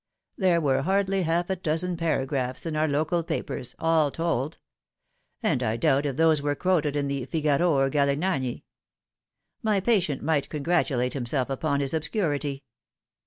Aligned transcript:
There 0.35 0.59
were 0.59 0.81
hardly 0.81 1.21
half 1.21 1.51
a 1.51 1.55
dozen 1.55 1.95
paragraphs 1.95 2.65
in 2.65 2.75
our 2.75 2.87
local 2.87 3.21
papers, 3.21 3.75
all 3.77 4.09
told; 4.09 4.57
and 5.43 5.61
I 5.61 5.77
doubt 5.77 6.07
if 6.07 6.15
those 6.15 6.41
were 6.41 6.55
quoted 6.55 6.95
in 6.95 7.07
the 7.07 7.25
Figaro 7.25 7.69
or 7.71 7.87
Galignani. 7.91 8.63
My 9.61 9.79
patient 9.79 10.23
might 10.23 10.49
congratulate 10.49 11.13
himself 11.13 11.51
upon 11.51 11.81
his 11.81 11.93
obscurity." 11.93 12.63